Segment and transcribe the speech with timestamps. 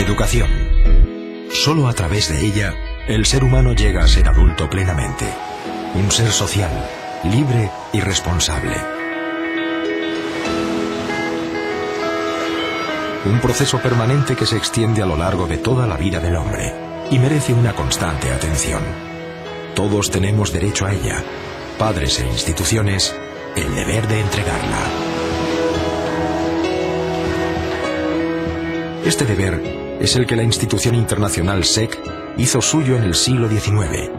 [0.00, 0.48] Educación.
[1.52, 2.74] Solo a través de ella,
[3.06, 5.26] el ser humano llega a ser adulto plenamente.
[5.94, 6.70] Un ser social,
[7.24, 8.76] libre y responsable.
[13.26, 16.72] Un proceso permanente que se extiende a lo largo de toda la vida del hombre
[17.10, 18.82] y merece una constante atención.
[19.74, 21.22] Todos tenemos derecho a ella,
[21.78, 23.14] padres e instituciones,
[23.54, 24.78] el deber de entregarla.
[29.04, 31.98] Este deber es el que la institución internacional SEC
[32.38, 34.10] hizo suyo en el siglo XIX,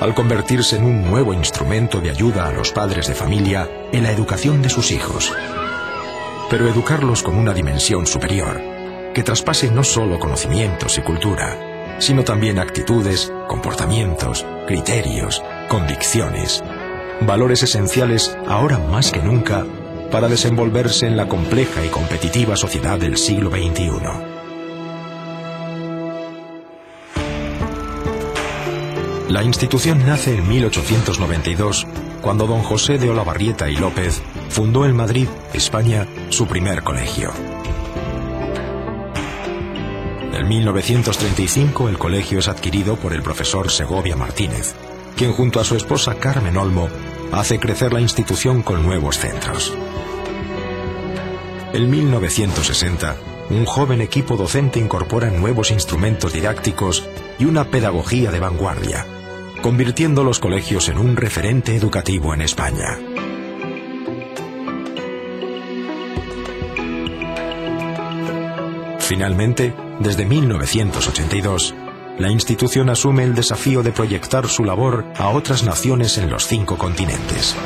[0.00, 4.12] al convertirse en un nuevo instrumento de ayuda a los padres de familia en la
[4.12, 5.32] educación de sus hijos.
[6.50, 8.60] Pero educarlos con una dimensión superior,
[9.14, 16.62] que traspase no solo conocimientos y cultura, sino también actitudes, comportamientos, criterios, convicciones,
[17.22, 19.64] valores esenciales ahora más que nunca
[20.10, 24.39] para desenvolverse en la compleja y competitiva sociedad del siglo XXI.
[29.30, 31.86] La institución nace en 1892,
[32.20, 37.30] cuando don José de Olavarrieta y López fundó en Madrid, España, su primer colegio.
[40.32, 44.74] En 1935 el colegio es adquirido por el profesor Segovia Martínez,
[45.16, 46.88] quien junto a su esposa Carmen Olmo
[47.30, 49.72] hace crecer la institución con nuevos centros.
[51.72, 53.14] En 1960,
[53.50, 57.08] un joven equipo docente incorpora nuevos instrumentos didácticos
[57.38, 59.06] y una pedagogía de vanguardia,
[59.62, 62.98] convirtiendo los colegios en un referente educativo en España.
[68.98, 71.74] Finalmente, desde 1982,
[72.18, 76.76] la institución asume el desafío de proyectar su labor a otras naciones en los cinco
[76.78, 77.56] continentes.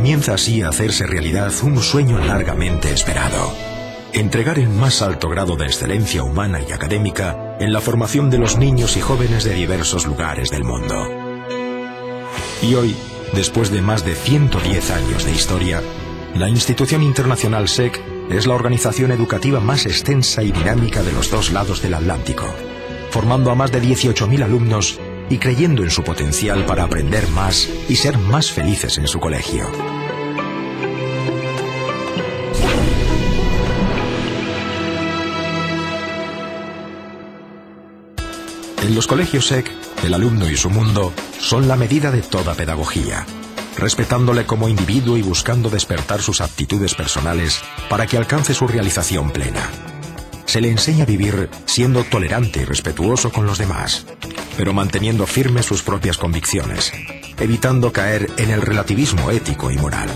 [0.00, 3.52] Comienza así a hacerse realidad un sueño largamente esperado.
[4.14, 8.56] Entregar el más alto grado de excelencia humana y académica en la formación de los
[8.56, 11.06] niños y jóvenes de diversos lugares del mundo.
[12.62, 12.96] Y hoy,
[13.34, 15.82] después de más de 110 años de historia,
[16.34, 18.00] la institución internacional SEC
[18.30, 22.46] es la organización educativa más extensa y dinámica de los dos lados del Atlántico,
[23.10, 24.98] formando a más de 18.000 alumnos
[25.30, 29.66] y creyendo en su potencial para aprender más y ser más felices en su colegio.
[38.82, 39.70] En los colegios SEC,
[40.02, 43.24] el alumno y su mundo son la medida de toda pedagogía,
[43.78, 49.70] respetándole como individuo y buscando despertar sus aptitudes personales para que alcance su realización plena.
[50.44, 54.06] Se le enseña a vivir siendo tolerante y respetuoso con los demás,
[54.56, 56.92] pero manteniendo firmes sus propias convicciones,
[57.38, 60.08] evitando caer en el relativismo ético y moral.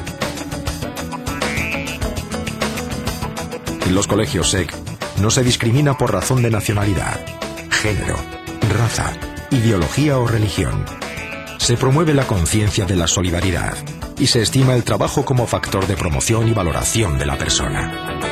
[3.86, 4.74] En los colegios SEC
[5.20, 7.20] no se discrimina por razón de nacionalidad,
[7.70, 8.16] género,
[8.76, 9.12] raza,
[9.50, 10.84] ideología o religión.
[11.58, 13.76] Se promueve la conciencia de la solidaridad
[14.18, 18.23] y se estima el trabajo como factor de promoción y valoración de la persona.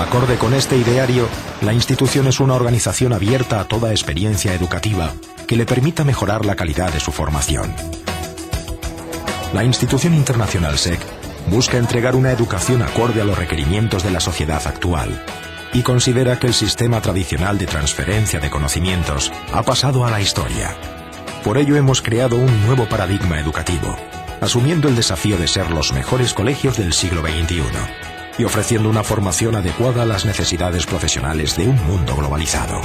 [0.00, 1.28] Acorde con este ideario,
[1.60, 5.12] la institución es una organización abierta a toda experiencia educativa
[5.46, 7.70] que le permita mejorar la calidad de su formación.
[9.52, 10.98] La institución internacional SEC
[11.50, 15.22] busca entregar una educación acorde a los requerimientos de la sociedad actual
[15.74, 20.74] y considera que el sistema tradicional de transferencia de conocimientos ha pasado a la historia.
[21.44, 23.94] Por ello hemos creado un nuevo paradigma educativo,
[24.40, 29.54] asumiendo el desafío de ser los mejores colegios del siglo XXI y ofreciendo una formación
[29.54, 32.80] adecuada a las necesidades profesionales de un mundo globalizado.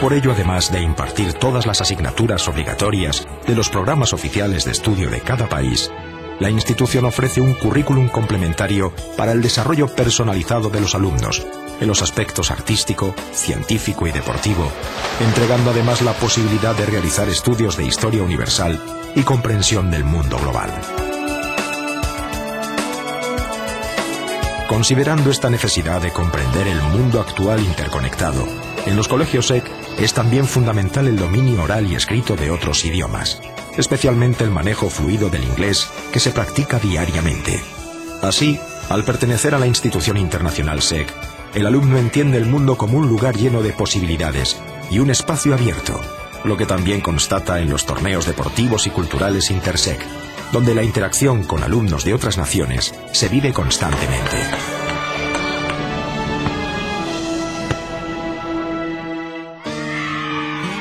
[0.00, 5.10] Por ello, además de impartir todas las asignaturas obligatorias de los programas oficiales de estudio
[5.10, 5.90] de cada país,
[6.38, 11.44] la institución ofrece un currículum complementario para el desarrollo personalizado de los alumnos
[11.80, 14.70] en los aspectos artístico, científico y deportivo,
[15.18, 18.80] entregando además la posibilidad de realizar estudios de historia universal
[19.16, 20.70] y comprensión del mundo global.
[24.70, 28.46] Considerando esta necesidad de comprender el mundo actual interconectado,
[28.86, 29.64] en los colegios SEC
[29.98, 33.42] es también fundamental el dominio oral y escrito de otros idiomas,
[33.76, 37.60] especialmente el manejo fluido del inglés que se practica diariamente.
[38.22, 41.12] Así, al pertenecer a la institución internacional SEC,
[41.52, 44.56] el alumno entiende el mundo como un lugar lleno de posibilidades
[44.88, 46.00] y un espacio abierto,
[46.44, 50.00] lo que también constata en los torneos deportivos y culturales Intersec,
[50.52, 54.36] donde la interacción con alumnos de otras naciones se vive constantemente.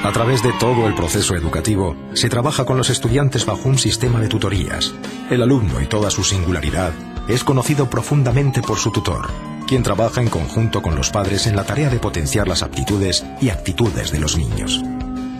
[0.01, 4.21] A través de todo el proceso educativo, se trabaja con los estudiantes bajo un sistema
[4.21, 4.93] de tutorías.
[5.29, 6.93] El alumno y toda su singularidad
[7.27, 9.29] es conocido profundamente por su tutor,
[9.67, 13.49] quien trabaja en conjunto con los padres en la tarea de potenciar las aptitudes y
[13.49, 14.81] actitudes de los niños.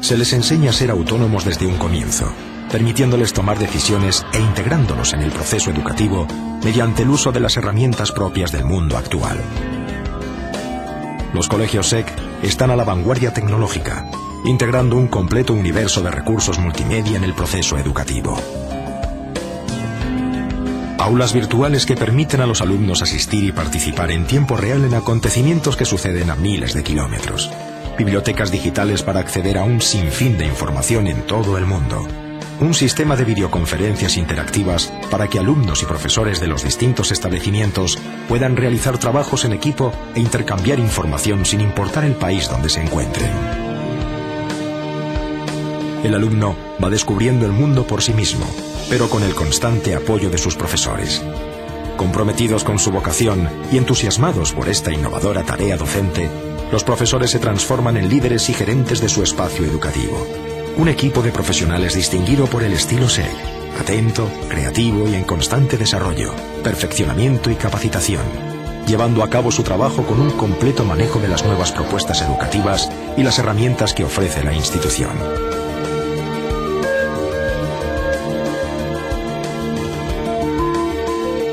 [0.02, 2.32] Se les enseña a ser autónomos desde un comienzo,
[2.71, 6.27] permitiéndoles tomar decisiones e integrándolos en el proceso educativo
[6.63, 9.39] mediante el uso de las herramientas propias del mundo actual.
[11.33, 12.07] Los colegios SEC
[12.42, 14.10] están a la vanguardia tecnológica,
[14.45, 18.38] integrando un completo universo de recursos multimedia en el proceso educativo.
[20.98, 25.77] Aulas virtuales que permiten a los alumnos asistir y participar en tiempo real en acontecimientos
[25.77, 27.50] que suceden a miles de kilómetros.
[27.98, 32.06] Bibliotecas digitales para acceder a un sinfín de información en todo el mundo.
[32.62, 37.98] Un sistema de videoconferencias interactivas para que alumnos y profesores de los distintos establecimientos
[38.28, 43.32] puedan realizar trabajos en equipo e intercambiar información sin importar el país donde se encuentren.
[46.04, 46.54] El alumno
[46.84, 48.46] va descubriendo el mundo por sí mismo,
[48.90, 51.24] pero con el constante apoyo de sus profesores.
[51.96, 56.30] Comprometidos con su vocación y entusiasmados por esta innovadora tarea docente,
[56.74, 60.28] los profesores se transforman en líderes y gerentes de su espacio educativo.
[60.80, 63.30] Un equipo de profesionales distinguido por el estilo SEG,
[63.81, 66.34] atento, creativo y en constante desarrollo,
[66.64, 68.22] perfeccionamiento y capacitación,
[68.88, 73.24] llevando a cabo su trabajo con un completo manejo de las nuevas propuestas educativas y
[73.24, 75.12] las herramientas que ofrece la institución.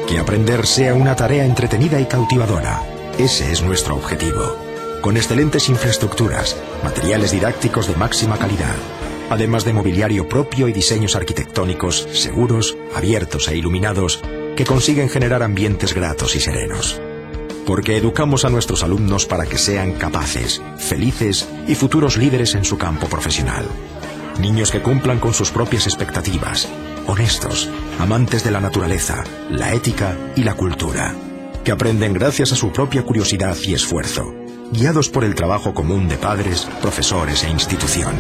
[0.06, 2.80] Que aprender sea una tarea entretenida y cautivadora.
[3.18, 4.56] Ese es nuestro objetivo.
[5.00, 8.76] Con excelentes infraestructuras, materiales didácticos de máxima calidad,
[9.30, 14.20] además de mobiliario propio y diseños arquitectónicos seguros, abiertos e iluminados
[14.56, 17.00] que consiguen generar ambientes gratos y serenos.
[17.66, 22.78] Porque educamos a nuestros alumnos para que sean capaces, felices y futuros líderes en su
[22.78, 23.66] campo profesional.
[24.40, 26.68] Niños que cumplan con sus propias expectativas,
[27.06, 27.68] honestos,
[27.98, 31.14] amantes de la naturaleza, la ética y la cultura,
[31.64, 34.34] que aprenden gracias a su propia curiosidad y esfuerzo,
[34.72, 38.14] guiados por el trabajo común de padres, profesores e institución.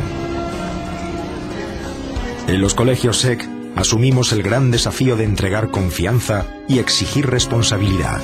[2.46, 3.44] En los colegios SEC
[3.74, 8.20] asumimos el gran desafío de entregar confianza y exigir responsabilidad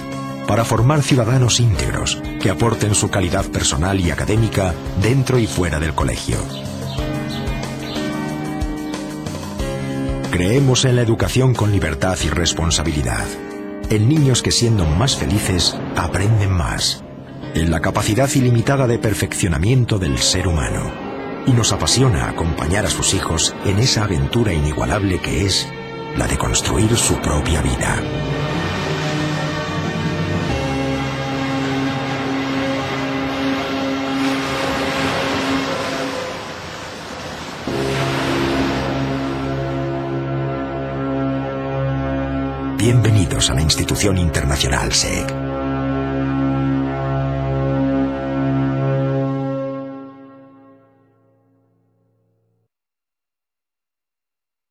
[0.47, 5.95] para formar ciudadanos íntegros que aporten su calidad personal y académica dentro y fuera del
[5.95, 6.37] colegio.
[10.31, 13.27] Creemos en la educación con libertad y responsabilidad,
[13.91, 17.05] en niños que siendo más felices aprenden más,
[17.55, 21.02] en la capacidad ilimitada de perfeccionamiento del ser humano.
[21.47, 25.69] Y nos apasiona acompañar a sus hijos en esa aventura inigualable que es
[26.17, 28.01] la de construir su propia vida.
[42.77, 45.42] Bienvenidos a la institución internacional SEC.